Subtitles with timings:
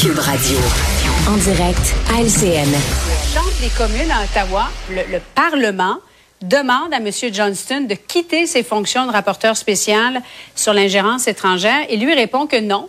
[0.00, 0.58] Cube Radio.
[1.28, 2.68] En direct à LCN.
[3.32, 5.98] Chambre des communes à Ottawa, le, le Parlement
[6.42, 7.10] demande à M.
[7.32, 10.20] Johnston de quitter ses fonctions de rapporteur spécial
[10.56, 12.88] sur l'ingérence étrangère et lui répond que non.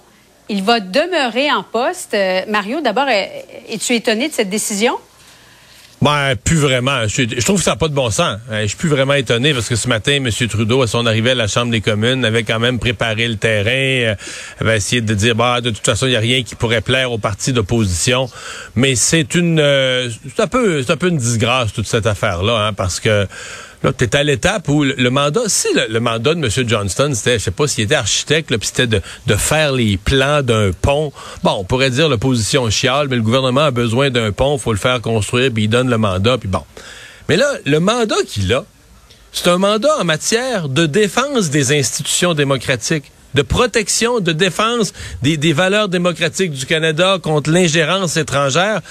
[0.49, 2.15] Il va demeurer en poste.
[2.15, 4.97] Euh, Mario, d'abord, es-tu étonné de cette décision?
[6.01, 7.07] Ben, plus vraiment.
[7.07, 8.39] Je, je trouve que ça n'a pas de bon sens.
[8.49, 10.29] Euh, Je suis plus vraiment étonné parce que ce matin, M.
[10.49, 13.69] Trudeau, à son arrivée à la Chambre des communes, avait quand même préparé le terrain,
[13.69, 14.15] euh,
[14.59, 17.11] avait essayé de dire, bah, de toute façon, il n'y a rien qui pourrait plaire
[17.11, 18.27] aux partis d'opposition.
[18.75, 22.67] Mais c'est une, euh, c'est un peu, c'est un peu une disgrâce toute cette affaire-là,
[22.67, 23.27] hein, parce que
[23.83, 26.69] Là, tu es à l'étape où le, mandat, si le, mandat de M.
[26.69, 30.43] Johnston, c'était, je sais pas s'il était architecte, puis c'était de, de faire les plans
[30.43, 31.11] d'un pont.
[31.43, 34.79] Bon, on pourrait dire l'opposition chiale, mais le gouvernement a besoin d'un pont, faut le
[34.79, 36.63] faire construire, puis il donne le mandat, puis bon.
[37.27, 38.65] Mais là, le mandat qu'il a,
[39.31, 45.37] c'est un mandat en matière de défense des institutions démocratiques de protection, de défense des,
[45.37, 48.81] des valeurs démocratiques du Canada contre l'ingérence étrangère.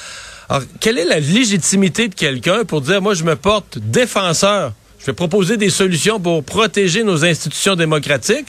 [0.48, 5.06] Alors, quelle est la légitimité de quelqu'un pour dire, moi, je me porte défenseur je
[5.06, 8.46] vais proposer des solutions pour protéger nos institutions démocratiques.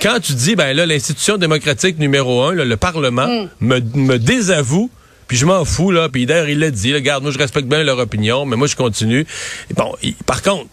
[0.00, 3.48] Quand tu dis, ben là, l'institution démocratique numéro un, là, le Parlement, Mm.
[3.60, 4.90] me, me désavoue,
[5.28, 7.68] puis je m'en fous, là, puis d'ailleurs, il l'a dit, là, regarde, moi, je respecte
[7.68, 9.26] bien leur opinion, mais moi, je continue.
[9.70, 10.66] Et bon, il- par contre,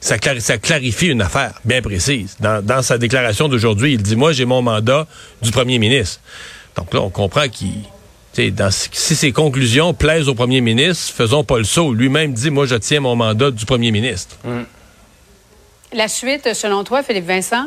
[0.00, 2.36] ça clarifie une affaire bien précise.
[2.40, 5.06] Dans, dans sa déclaration d'aujourd'hui, il dit, moi, j'ai mon mandat
[5.42, 6.20] du premier ministre.
[6.76, 7.72] Donc là, on comprend qu'il...
[8.92, 11.92] si ses conclusions plaisent au premier ministre, faisons pas le saut.
[11.92, 14.36] Lui-même dit, moi, je tiens mon mandat du premier ministre.
[15.92, 17.66] La suite, selon toi, Philippe Vincent?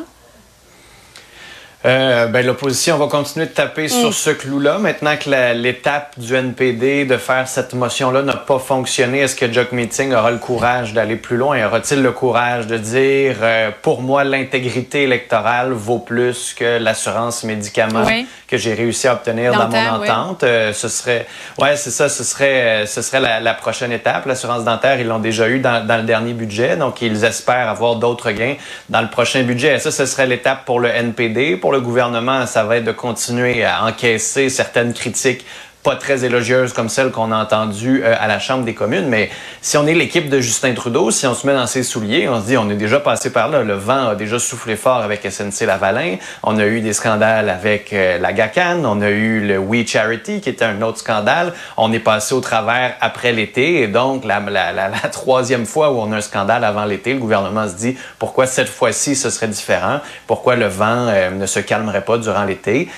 [1.86, 4.78] Euh, ben, l'opposition va continuer de taper sur ce clou-là.
[4.78, 9.72] Maintenant que l'étape du NPD de faire cette motion-là n'a pas fonctionné, est-ce que Jock
[9.72, 11.62] Meeting aura le courage d'aller plus loin?
[11.66, 18.04] Aura-t-il le courage de dire, euh, pour moi, l'intégrité électorale vaut plus que l'assurance médicaments
[18.06, 18.26] Oui.
[18.48, 20.08] que j'ai réussi à obtenir dans mon oui.
[20.10, 20.42] entente?
[20.42, 21.26] Euh, ce serait,
[21.58, 24.24] ouais, c'est ça, ce serait, ce serait la, la prochaine étape.
[24.24, 27.96] L'assurance dentaire, ils l'ont déjà eu dans, dans le dernier budget, donc ils espèrent avoir
[27.96, 28.54] d'autres gains
[28.88, 29.74] dans le prochain budget.
[29.74, 31.58] Et ça, ce serait l'étape pour le NPD.
[31.58, 35.44] Pour le gouvernement, ça va être de continuer à encaisser certaines critiques
[35.84, 39.06] pas très élogieuses comme celles qu'on a entendues euh, à la Chambre des communes.
[39.06, 39.30] Mais
[39.60, 42.40] si on est l'équipe de Justin Trudeau, si on se met dans ses souliers, on
[42.40, 43.62] se dit on est déjà passé par là.
[43.62, 46.16] Le vent a déjà soufflé fort avec SNC Lavalin.
[46.42, 48.82] On a eu des scandales avec euh, la GACAN.
[48.84, 51.52] On a eu le We Charity qui était un autre scandale.
[51.76, 53.82] On est passé au travers après l'été.
[53.82, 57.12] Et donc, la, la, la, la troisième fois où on a un scandale avant l'été,
[57.12, 60.00] le gouvernement se dit pourquoi cette fois-ci ce serait différent?
[60.26, 62.88] Pourquoi le vent euh, ne se calmerait pas durant l'été?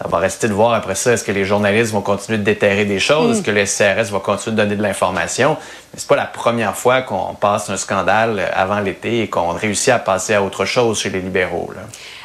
[0.00, 2.84] Ça va rester de voir après ça, est-ce que les journalistes vont continuer de déterrer
[2.84, 5.56] des choses, est-ce que le SCRS va continuer de donner de l'information.
[5.92, 9.90] Mais c'est pas la première fois qu'on passe un scandale avant l'été et qu'on réussit
[9.90, 11.70] à passer à autre chose chez les libéraux.
[11.76, 11.82] Là.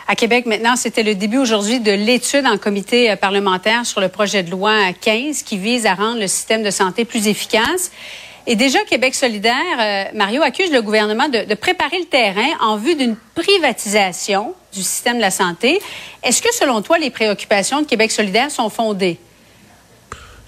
[0.08, 4.09] À Québec, maintenant, c'était le début aujourd'hui de l'étude en comité euh, parlementaire sur le
[4.09, 7.91] projet de loi 15 qui vise à rendre le système de santé plus efficace.
[8.47, 12.78] Et déjà, Québec solidaire, euh, Mario accuse le gouvernement de, de préparer le terrain en
[12.78, 15.80] vue d'une privatisation du système de la santé.
[16.24, 19.18] Est-ce que, selon toi, les préoccupations de Québec solidaire sont fondées?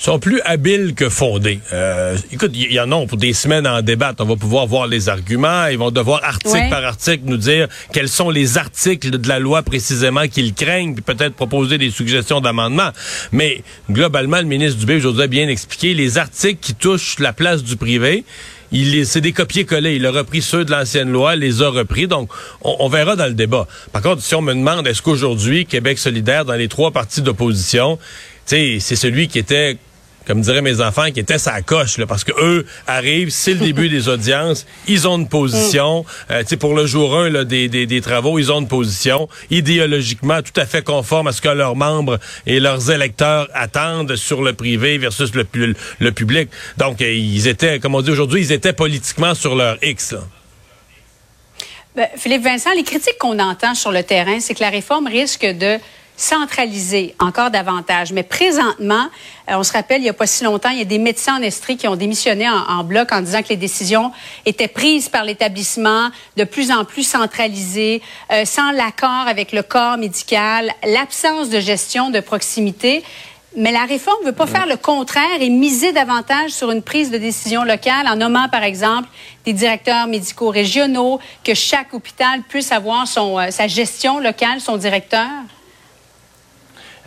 [0.02, 1.60] sont plus habiles que fondés.
[1.74, 4.24] Euh, écoute, il y, en a pour des semaines à en débattre.
[4.24, 5.68] On va pouvoir voir les arguments.
[5.68, 6.70] Ils vont devoir article Ouais.
[6.72, 11.04] par article nous dire quels sont les articles de la loi précisément qu'ils craignent, puis
[11.04, 12.90] peut-être proposer des suggestions d'amendement.
[13.32, 17.64] Mais globalement, le ministre Dubé aujourd'hui a bien expliqué les articles qui touchent la place
[17.64, 18.26] du privé.
[18.72, 19.96] Il c'est des copier-coller.
[19.96, 22.08] Il a repris ceux de l'ancienne loi, les a repris.
[22.08, 22.30] Donc,
[22.62, 23.68] on, on verra dans le débat.
[23.92, 28.00] Par contre, si on me demande, est-ce qu'aujourd'hui, Québec solidaire, dans les trois partis d'opposition,
[28.46, 29.78] c'est celui qui était
[30.26, 33.60] comme diraient mes enfants, qui étaient sa coche, là, parce que eux arrivent, c'est le
[33.60, 37.44] début des audiences, ils ont une position, euh, tu sais, pour le jour 1 là,
[37.44, 41.42] des, des, des travaux, ils ont une position idéologiquement tout à fait conforme à ce
[41.42, 45.46] que leurs membres et leurs électeurs attendent sur le privé versus le,
[46.00, 46.50] le public.
[46.78, 50.14] Donc, euh, ils étaient, comme on dit aujourd'hui, ils étaient politiquement sur leur X.
[50.14, 50.20] Là.
[51.96, 55.46] Ben, Philippe Vincent, les critiques qu'on entend sur le terrain, c'est que la réforme risque
[55.46, 55.78] de
[56.22, 58.14] centraliser encore davantage.
[58.14, 59.08] Mais présentement,
[59.50, 61.40] euh, on se rappelle, il n'y a pas si longtemps, il y a des médecins
[61.40, 64.12] en Estrie qui ont démissionné en, bloc en disant que les décisions
[64.46, 68.02] étaient prises par l'établissement, de plus en plus centralisées,
[68.32, 73.04] euh, sans l'accord avec le corps médical, l'absence de gestion de proximité.
[73.58, 77.12] Mais la réforme ne veut pas faire le contraire et miser davantage sur une prise
[77.12, 79.10] de décision locale en nommant, par exemple,
[79.44, 84.78] des directeurs médicaux régionaux, que chaque hôpital puisse avoir son, euh, sa gestion locale, son
[84.78, 85.28] directeur.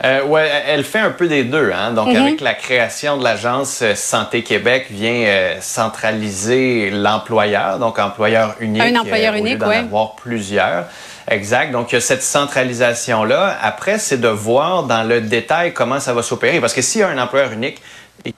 [0.03, 1.71] Euh, ouais, elle fait un peu des deux.
[1.73, 1.93] Hein?
[1.93, 2.17] Donc, mhm.
[2.17, 8.83] avec la création de l'agence euh, Santé Québec, vient euh, centraliser l'employeur, donc employeur unique.
[8.83, 9.77] Un employeur unique, oui.
[9.77, 10.87] avoir plusieurs.
[11.31, 11.71] Exact.
[11.71, 13.57] Donc, il y a cette centralisation-là.
[13.63, 16.61] Après, c'est de voir dans le détail comment ça va s'opérer.
[16.61, 17.81] Parce que s'il y a un employeur unique,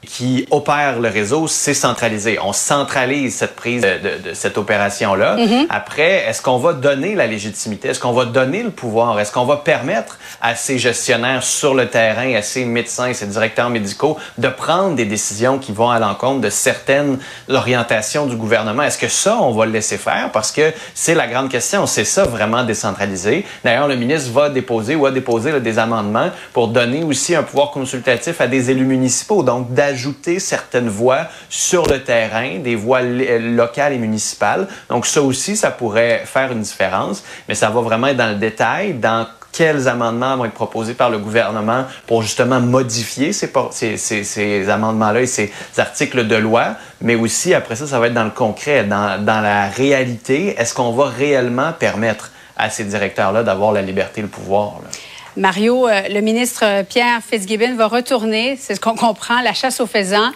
[0.04, 2.38] qui opère le réseau, c'est centralisé.
[2.42, 5.36] On centralise cette prise de, de, cette opération-là.
[5.36, 5.66] Mm-hmm.
[5.70, 7.88] Après, est-ce qu'on va donner la légitimité?
[7.88, 9.18] Est-ce qu'on va donner le pouvoir?
[9.20, 13.70] Est-ce qu'on va permettre à ces gestionnaires sur le terrain, à ces médecins, ces directeurs
[13.70, 17.18] médicaux de prendre des décisions qui vont à l'encontre de certaines
[17.48, 18.82] orientations du gouvernement?
[18.82, 20.30] Est-ce que ça, on va le laisser faire?
[20.32, 21.86] Parce que c'est la grande question.
[21.86, 23.44] C'est ça vraiment décentralisé.
[23.64, 27.70] D'ailleurs, le ministre va déposer ou a déposé des amendements pour donner aussi un pouvoir
[27.70, 29.42] consultatif à des élus municipaux.
[29.42, 34.66] Donc, d'ajouter certaines voix sur le terrain, des voix locales et municipales.
[34.88, 38.36] Donc ça aussi, ça pourrait faire une différence, mais ça va vraiment être dans le
[38.36, 45.20] détail, dans quels amendements vont être proposés par le gouvernement pour justement modifier ces, amendements-là
[45.22, 48.84] et ces articles de loi, mais aussi après ça, ça va être dans le concret,
[48.84, 50.54] dans, dans la réalité.
[50.58, 54.80] Est-ce qu'on va réellement permettre à ces directeurs-là d'avoir la liberté et le pouvoir?
[54.82, 54.90] Là?
[55.36, 59.86] Mario, euh, le ministre Pierre Fitzgibbon va retourner, c'est ce qu'on comprend, la chasse aux
[59.86, 60.30] faisans.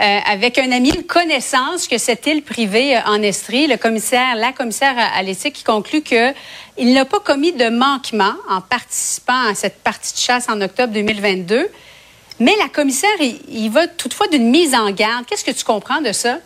[0.00, 4.36] Euh, avec un ami, une connaissance que cette île privée euh, en Estrie, le commissaire,
[4.36, 6.32] la commissaire à, l'éthique, qui conclut que
[6.78, 10.92] il n'a pas commis de manquement en participant à cette partie de chasse en octobre
[10.92, 11.68] 2022.
[12.38, 15.26] Mais la commissaire, il va toutefois d'une mise en garde.
[15.26, 16.38] Qu'est-ce que tu comprends de ça?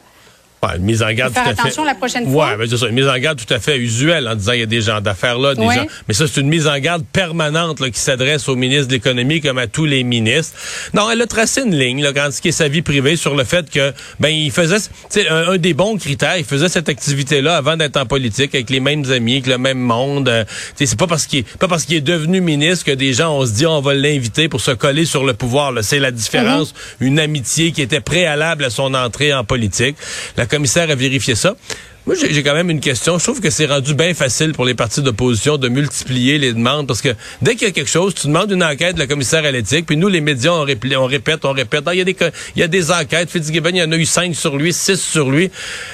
[0.64, 2.50] Ouais, une mise en garde faire tout à attention la prochaine fois.
[2.50, 4.60] Ouais, ben c'est ça, une mise en garde tout à fait usuelle en disant il
[4.60, 5.86] y a des gens d'affaires là, des gens.
[6.06, 9.40] Mais ça c'est une mise en garde permanente là, qui s'adresse au ministre de l'économie
[9.40, 10.56] comme à tous les ministres.
[10.94, 13.34] Non, elle a tracé une ligne là, quand ce qui est sa vie privée sur
[13.34, 14.76] le fait que ben il faisait,
[15.10, 18.54] tu un, un, des bons critères, il faisait cette activité là avant d'être en politique
[18.54, 20.28] avec les mêmes amis, avec le même monde.
[20.28, 20.44] Euh,
[20.76, 23.44] c'est pas parce qu'il est pas parce qu'il est devenu ministre que des gens on
[23.44, 25.72] se dit on va l'inviter pour se coller sur le pouvoir.
[25.82, 27.08] C'est la différence, mhm.
[27.08, 29.96] une amitié qui était préalable à son entrée en politique.
[30.36, 31.56] La commissaire a vérifié ça.
[32.04, 33.16] Moi, j'ai quand même une question.
[33.18, 36.88] Je trouve que c'est rendu bien facile pour les partis d'opposition de multiplier les demandes
[36.88, 37.10] parce que
[37.40, 39.86] dès qu'il y a quelque chose, tu demandes une enquête de la commissaire à l'éthique,
[39.86, 41.84] puis nous, les médias, on, répète, on répète, on répète.
[41.86, 42.16] Ah, il y, a des,
[42.56, 43.30] il y a des enquêtes.
[43.30, 45.50] Fitzgibbon, il y en a eu cinq sur lui, six sur lui.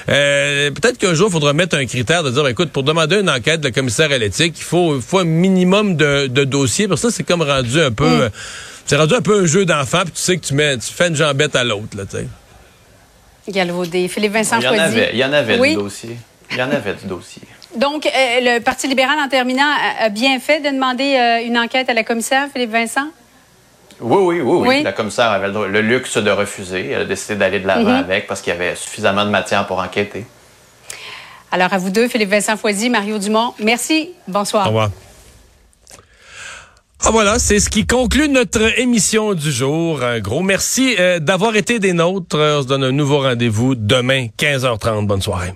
[0.09, 3.21] Euh, Peut-être qu'un jour, il faudra mettre un critère de dire, ben, écoute, pour demander
[3.21, 6.89] une enquête de la commissaire à l'éthique, il faut, faut un minimum de, de dossiers.
[6.89, 8.27] Parce que ça, c'est comme rendu un peu...
[8.27, 8.31] Mm.
[8.87, 11.09] c'est rendu un peu un jeu d'enfant, puis tu sais que tu mets, tu fais
[11.09, 12.27] une jambette à l'autre, là, tu sais.
[13.49, 14.09] Galvaudé.
[14.09, 16.17] Philippe Vincent Il y en avait, il y en avait du dossier.
[16.51, 17.43] Il y en avait du dossier.
[17.77, 18.11] Donc, euh,
[18.41, 22.03] le Parti libéral, en terminant, a bien fait de demander euh, une enquête à la
[22.03, 23.09] commissaire, Philippe Vincent?
[24.01, 24.83] Oui, oui, oui, oui.
[24.83, 26.91] La commissaire avait le, luxe de refuser.
[26.91, 27.97] Elle a décidé d'aller de l'avant mhm.
[27.97, 30.25] avec parce qu'il y avait suffisamment de matière pour enquêter.
[31.51, 34.11] Alors, à vous deux, Philippe Vincent Foisy, Mario Dumont, merci.
[34.27, 34.67] Bonsoir.
[34.67, 34.91] Au revoir.
[37.09, 40.03] Ah voilà, c'est ce qui conclut notre émission du jour.
[40.03, 42.37] Un gros merci euh, d'avoir été des nôtres.
[42.37, 45.07] On se donne un nouveau rendez-vous demain, 15h30.
[45.07, 45.55] Bonne soirée.